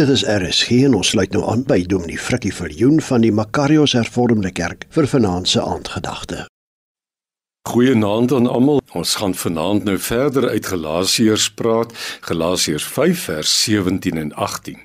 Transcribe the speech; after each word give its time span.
Dit 0.00 0.08
is 0.08 0.22
RSG 0.24 0.78
en 0.86 0.94
ons 0.96 1.08
sluit 1.12 1.34
nou 1.36 1.42
aan 1.52 1.60
by 1.68 1.82
Dominee 1.84 2.16
Frikkie 2.16 2.54
Viljoen 2.56 3.02
van 3.04 3.20
die 3.20 3.32
Makarios 3.36 3.92
Hervormde 3.92 4.48
Kerk 4.56 4.86
vir 4.96 5.04
vanaand 5.12 5.50
se 5.50 5.60
aandgedagte. 5.60 6.46
Goeienaand 7.68 8.32
aan 8.32 8.48
almal. 8.48 8.80
Ons 8.96 9.12
gaan 9.20 9.36
vanaand 9.36 9.84
nou 9.84 9.98
verder 10.00 10.46
uit 10.54 10.70
Galasiërs 10.72 11.50
praat, 11.58 11.92
Galasiërs 12.24 12.86
5 12.94 13.26
vers 13.28 13.52
17 13.66 14.22
en 14.22 14.32
18. 14.32 14.80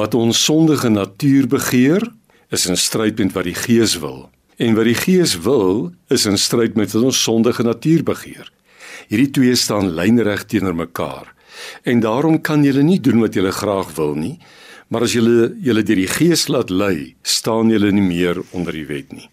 Wat 0.00 0.16
ons 0.16 0.40
sondige 0.44 0.88
natuur 0.88 1.50
begeer, 1.58 2.08
is 2.48 2.64
in 2.64 2.80
stryd 2.80 3.20
met 3.20 3.36
wat 3.36 3.44
die 3.50 3.58
Gees 3.66 3.98
wil. 4.00 4.30
En 4.56 4.72
wat 4.80 4.88
die 4.88 4.96
Gees 5.04 5.36
wil, 5.44 5.90
is 6.08 6.24
in 6.24 6.40
stryd 6.40 6.80
met 6.80 6.96
wat 6.96 7.10
ons 7.12 7.22
sondige 7.28 7.68
natuur 7.68 8.08
begeer. 8.08 8.48
Hierdie 9.12 9.30
twee 9.36 9.54
staan 9.54 9.92
lynreg 9.92 10.48
teenoor 10.48 10.80
mekaar. 10.86 11.33
En 11.82 12.00
daarom 12.00 12.40
kan 12.40 12.64
julle 12.64 12.82
nie 12.82 13.00
doen 13.00 13.20
wat 13.20 13.34
julle 13.34 13.52
graag 13.52 13.94
wil 13.96 14.14
nie, 14.14 14.38
maar 14.88 15.06
as 15.06 15.14
julle 15.16 15.54
julle 15.64 15.82
deur 15.82 16.00
die 16.02 16.10
Gees 16.10 16.48
laat 16.48 16.70
lei, 16.70 17.14
staan 17.22 17.70
julle 17.72 17.92
nie 17.92 18.04
meer 18.04 18.42
onder 18.52 18.72
die 18.76 18.86
wet 18.86 19.12
nie. 19.12 19.28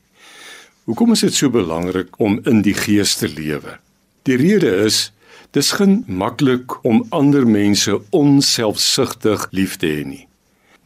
Hoekom 0.89 1.13
is 1.13 1.21
dit 1.21 1.35
so 1.37 1.51
belangrik 1.53 2.17
om 2.19 2.39
in 2.49 2.63
die 2.65 2.73
Gees 2.73 3.15
te 3.19 3.29
lewe? 3.29 3.77
Die 4.25 4.37
rede 4.37 4.71
is 4.85 5.11
dis 5.55 5.71
geen 5.77 6.01
maklik 6.07 6.73
om 6.87 7.03
ander 7.09 7.45
mense 7.47 7.99
onselfsugtig 8.15 9.47
lief 9.51 9.77
te 9.77 9.91
hê 9.91 10.03
nie. 10.07 10.25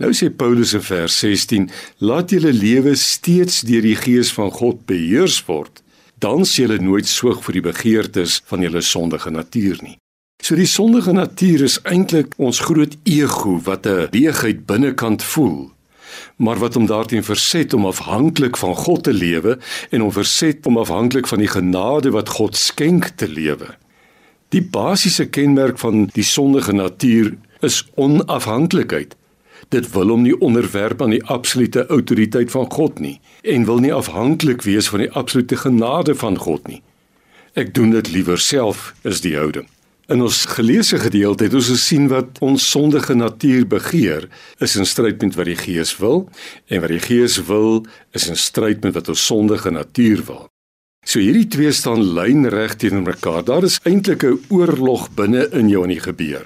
Nou 0.02 0.12
sê 0.12 0.28
Paulus 0.28 0.74
in 0.76 0.84
vers 0.84 1.20
16: 1.24 1.70
"Laat 2.04 2.30
julle 2.36 2.52
lewe 2.54 2.96
steeds 2.96 3.62
deur 3.62 3.82
die 3.82 3.96
Gees 3.96 4.34
van 4.36 4.52
God 4.52 4.86
beheers 4.86 5.40
word, 5.48 5.84
dan 6.20 6.46
sal 6.46 6.66
julle 6.66 6.80
nooit 6.84 7.08
soog 7.08 7.44
vir 7.46 7.54
die 7.54 7.68
begeertes 7.72 8.42
van 8.46 8.62
julle 8.62 8.82
sondige 8.82 9.32
natuur 9.32 9.80
nie." 9.82 9.98
So 10.46 10.54
die 10.54 10.70
sondige 10.70 11.10
natuur 11.10 11.64
is 11.66 11.80
eintlik 11.90 12.36
ons 12.38 12.60
groot 12.68 12.92
ego 13.10 13.56
wat 13.66 13.88
'n 13.90 14.10
leegheid 14.14 14.66
binnekant 14.70 15.24
voel, 15.24 15.72
maar 16.38 16.60
wat 16.62 16.74
hom 16.74 16.86
daarteen 16.86 17.24
verset 17.24 17.74
om 17.74 17.86
afhanklik 17.86 18.58
van 18.58 18.76
God 18.76 19.04
te 19.04 19.14
lewe 19.14 19.58
en 19.90 20.02
om 20.02 20.12
verset 20.12 20.66
om 20.66 20.78
afhanklik 20.78 21.28
van 21.28 21.40
die 21.40 21.48
genade 21.48 22.12
wat 22.12 22.30
God 22.30 22.56
skenk 22.56 23.08
te 23.16 23.28
lewe. 23.28 23.74
Die 24.50 24.62
basiese 24.62 25.26
kenmerk 25.26 25.80
van 25.80 26.10
die 26.14 26.24
sondige 26.24 26.74
natuur 26.74 27.34
is 27.62 27.88
onafhanklikheid. 27.96 29.16
Dit 29.70 29.92
wil 29.92 30.08
hom 30.08 30.22
nie 30.22 30.40
onderwerp 30.40 31.02
aan 31.02 31.10
die 31.18 31.26
absolute 31.26 31.88
autoriteit 31.88 32.52
van 32.52 32.72
God 32.72 33.00
nie 33.00 33.20
en 33.42 33.66
wil 33.66 33.80
nie 33.80 33.94
afhanklik 33.94 34.62
wees 34.62 34.88
van 34.88 35.00
die 35.00 35.12
absolute 35.12 35.58
genade 35.58 36.16
van 36.16 36.38
God 36.38 36.68
nie. 36.68 36.82
Ek 37.54 37.74
doen 37.74 37.90
dit 37.90 38.12
liewer 38.12 38.38
self, 38.38 38.94
is 39.02 39.22
die 39.22 39.36
houding. 39.36 39.66
In 40.06 40.22
ons 40.22 40.44
geleesde 40.46 41.00
gedeelte 41.02 41.48
het 41.48 41.54
ons 41.58 41.72
gesien 41.72 42.04
wat 42.12 42.38
ons 42.46 42.62
sondige 42.70 43.16
natuur 43.18 43.64
begeer, 43.68 44.28
is 44.62 44.76
in 44.78 44.86
stryd 44.86 45.24
met 45.26 45.34
wat 45.34 45.50
die 45.50 45.58
Gees 45.58 45.96
wil, 45.98 46.28
en 46.70 46.84
wat 46.84 46.94
die 46.94 47.02
Gees 47.02 47.40
wil, 47.48 47.82
is 48.14 48.28
in 48.30 48.38
stryd 48.38 48.86
met 48.86 48.94
wat 48.94 49.10
ons 49.10 49.24
sondige 49.26 49.74
natuur 49.74 50.22
wil. 50.28 50.44
So 51.06 51.22
hierdie 51.22 51.48
twee 51.50 51.74
staan 51.74 52.06
lynreg 52.18 52.78
teenoor 52.78 53.08
mekaar. 53.08 53.42
Daar 53.50 53.66
is 53.66 53.80
eintlik 53.82 54.24
'n 54.24 54.46
oorlog 54.50 55.10
binne 55.18 55.50
in 55.50 55.70
jou 55.70 55.84
in 55.84 55.94
die 55.98 56.06
gebeur. 56.06 56.46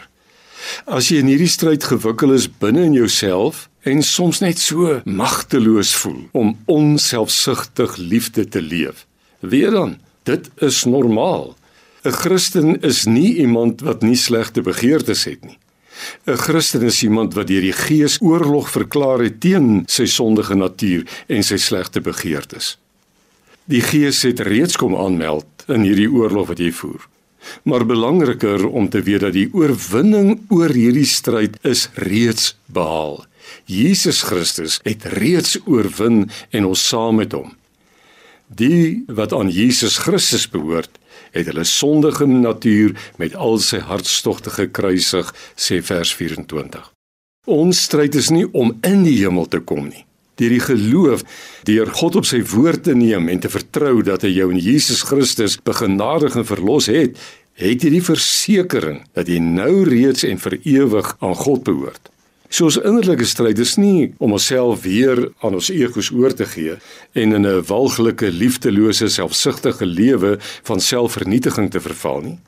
As 0.85 1.09
jy 1.09 1.19
in 1.19 1.27
hierdie 1.27 1.51
stryd 1.51 1.83
gewikkeld 1.83 2.31
is 2.31 2.47
binne 2.47 2.83
in 2.83 2.93
jouself 2.93 3.69
en 3.83 4.03
soms 4.03 4.39
net 4.39 4.59
so 4.59 5.01
magteloos 5.05 5.95
voel 5.95 6.29
om 6.31 6.57
onselfsugtig 6.65 7.97
liefde 7.97 8.47
te 8.47 8.61
leef, 8.61 9.05
weet 9.39 9.71
dan, 9.71 9.99
dit 10.23 10.49
is 10.57 10.85
normaal. 10.85 11.58
'n 12.03 12.11
Christen 12.11 12.81
is 12.81 13.05
nie 13.05 13.35
iemand 13.35 13.81
wat 13.81 14.01
nie 14.01 14.15
slegte 14.15 14.61
begeertes 14.61 15.23
het 15.23 15.43
nie. 15.43 15.57
'n 16.25 16.37
Christen 16.37 16.81
is 16.81 17.03
iemand 17.03 17.33
wat 17.33 17.47
deur 17.47 17.61
die 17.61 17.75
Gees 17.75 18.21
oorlog 18.21 18.69
verklaar 18.71 19.19
het 19.19 19.39
teen 19.41 19.83
sy 19.87 20.05
sondige 20.05 20.55
natuur 20.55 21.03
en 21.27 21.43
sy 21.43 21.57
slegte 21.57 22.01
begeertes. 22.01 22.77
Die 23.65 23.81
Gees 23.81 24.21
het 24.21 24.39
reeds 24.39 24.77
kom 24.77 24.95
aanmeld 24.95 25.45
in 25.67 25.83
hierdie 25.83 26.11
oorlog 26.11 26.47
wat 26.47 26.59
jy 26.59 26.71
voer. 26.71 27.03
Maar 27.63 27.85
belangriker 27.85 28.67
om 28.67 28.89
te 28.89 29.01
weet 29.01 29.19
dat 29.19 29.33
die 29.33 29.49
oorwinning 29.53 30.39
oor 30.49 30.69
hierdie 30.69 31.05
stryd 31.05 31.57
is 31.63 31.89
reeds 31.93 32.55
behaal. 32.65 33.25
Jesus 33.65 34.21
Christus 34.21 34.79
het 34.83 35.03
reeds 35.03 35.57
oorwin 35.65 36.29
en 36.49 36.65
ons 36.65 36.87
saam 36.87 37.15
met 37.15 37.31
hom. 37.31 37.53
Die 38.47 39.03
wat 39.07 39.33
aan 39.33 39.49
Jesus 39.53 39.97
Christus 39.97 40.47
behoort, 40.49 40.99
het 41.35 41.49
hulle 41.51 41.65
sondige 41.67 42.27
natuur 42.27 42.95
met 43.17 43.35
al 43.35 43.59
sy 43.63 43.81
hartstogte 43.85 44.53
gekruisig, 44.53 45.33
sê 45.55 45.81
vers 45.85 46.13
24. 46.15 46.91
Ons 47.49 47.83
stryd 47.87 48.15
is 48.15 48.29
nie 48.29 48.45
om 48.51 48.75
in 48.85 49.03
die 49.07 49.17
hemel 49.21 49.47
te 49.49 49.59
kom 49.59 49.87
nie. 49.89 50.05
Deur 50.39 50.53
die 50.55 50.63
geloof, 50.63 51.23
deur 51.67 51.89
God 51.99 52.19
op 52.21 52.27
sy 52.27 52.39
woord 52.53 52.85
te 52.87 52.95
neem 52.95 53.27
en 53.31 53.41
te 53.43 53.51
vertrou 53.51 53.99
dat 54.07 54.23
hy 54.23 54.31
jou 54.37 54.47
in 54.53 54.61
Jesus 54.63 55.01
Christus 55.07 55.57
begenadig 55.59 56.37
en 56.39 56.47
verlos 56.47 56.87
het, 56.91 57.17
het 57.59 57.83
jy 57.83 57.91
die 57.97 58.05
versekering 58.05 59.01
dat 59.17 59.27
jy 59.27 59.41
nou 59.43 59.83
reeds 59.89 60.23
en 60.27 60.39
vir 60.39 60.55
ewig 60.63 61.11
aan 61.19 61.35
God 61.35 61.65
behoort. 61.67 62.11
So 62.49 62.65
ons 62.65 62.79
innerlike 62.81 63.27
stryd 63.29 63.59
is 63.61 63.75
nie 63.77 64.09
om 64.17 64.33
onsself 64.33 64.81
weer 64.81 65.21
aan 65.45 65.57
ons 65.59 65.69
egos 65.69 66.09
oor 66.09 66.33
te 66.33 66.47
gee 66.49 66.77
en 67.13 67.35
in 67.37 67.45
'n 67.45 67.65
walglike, 67.69 68.31
liefdelose, 68.31 69.07
selfsugtige 69.07 69.85
lewe 69.85 70.37
van 70.63 70.79
selfvernietiging 70.79 71.69
te 71.71 71.79
verval 71.79 72.21
nie. 72.21 72.39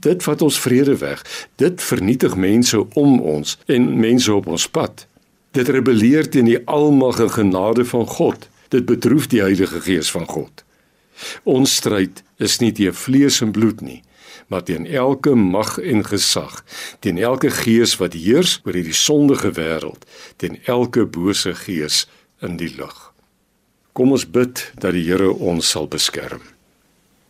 Dit 0.00 0.22
vat 0.22 0.42
ons 0.42 0.58
vrede 0.58 0.96
weg. 0.96 1.22
Dit 1.56 1.82
vernietig 1.82 2.36
mense 2.36 2.78
om 2.94 3.20
ons 3.20 3.58
en 3.66 4.00
mense 4.00 4.32
op 4.32 4.46
ons 4.46 4.68
pad. 4.68 5.06
Dit 5.50 5.68
rebelleer 5.68 6.28
teen 6.28 6.44
die 6.44 6.66
almagtige 6.66 7.28
genade 7.28 7.84
van 7.84 8.06
God. 8.06 8.48
Dit 8.68 8.84
bedroef 8.84 9.26
die 9.26 9.40
Heilige 9.40 9.80
Gees 9.80 10.10
van 10.10 10.26
God. 10.26 10.64
Ons 11.44 11.74
stryd 11.74 12.22
is 12.36 12.58
nie 12.58 12.72
teen 12.72 12.94
vlees 12.94 13.40
en 13.40 13.52
bloed 13.52 13.80
nie, 13.80 14.02
maar 14.48 14.62
teen 14.62 14.86
elke 14.86 15.34
mag 15.34 15.78
en 15.78 16.04
gesag, 16.04 16.64
teen 17.00 17.18
elke 17.18 17.50
gees 17.50 17.96
wat 18.00 18.16
heers 18.18 18.60
oor 18.64 18.76
hierdie 18.78 18.96
sondige 18.96 19.52
wêreld, 19.56 20.04
teen 20.36 20.58
elke 20.64 21.06
bose 21.06 21.54
gees 21.64 22.06
in 22.40 22.58
die 22.60 22.72
lug. 22.76 23.12
Kom 23.92 24.12
ons 24.16 24.24
bid 24.24 24.64
dat 24.80 24.94
die 24.96 25.04
Here 25.04 25.32
ons 25.32 25.68
sal 25.74 25.88
beskerm. 25.88 26.40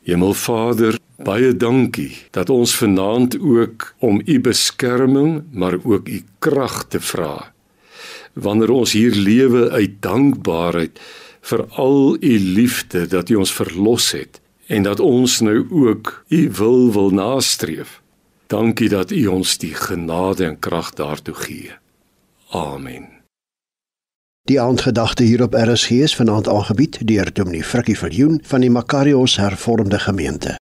Hemelvader, 0.07 0.99
baie 1.23 1.53
dankie 1.55 2.13
dat 2.35 2.51
ons 2.51 2.75
vanaand 2.75 3.39
ook 3.39 3.93
om 4.03 4.21
u 4.27 4.39
beskerming, 4.43 5.43
maar 5.53 5.79
ook 5.83 6.09
u 6.09 6.23
krag 6.39 6.85
te 6.91 7.01
vra. 7.01 7.53
Wanneer 8.35 8.71
ons 8.71 8.95
hier 8.97 9.15
lewe 9.15 9.71
uit 9.71 9.99
dankbaarheid 10.03 10.99
vir 11.51 11.67
al 11.83 12.17
u 12.21 12.39
liefde 12.39 13.07
dat 13.07 13.31
u 13.31 13.43
ons 13.43 13.53
verlos 13.55 14.13
het 14.15 14.42
en 14.73 14.83
dat 14.83 15.01
ons 15.01 15.41
nou 15.41 15.67
ook 15.71 16.25
u 16.29 16.51
wil 16.51 16.93
wil 16.93 17.11
nastreef. 17.11 18.01
Dankie 18.47 18.89
dat 18.89 19.11
u 19.11 19.27
ons 19.27 19.59
die 19.59 19.75
genade 19.75 20.45
en 20.45 20.59
krag 20.59 20.93
daartoe 20.97 21.35
gee. 21.35 21.71
Amen. 22.49 23.09
Die 24.49 24.61
aandgedagte 24.61 25.23
hier 25.23 25.43
op 25.43 25.55
RSG 25.55 25.91
is 25.91 26.17
vanaand 26.17 26.49
aangebied 26.49 27.07
deur 27.07 27.33
Dominee 27.33 27.65
Frikkie 27.65 27.99
Viljoen 27.99 28.41
van 28.45 28.61
die 28.61 28.71
Makarios 28.71 29.37
Hervormde 29.37 29.99
Gemeente. 29.99 30.59